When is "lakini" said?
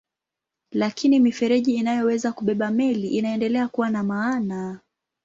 0.71-1.19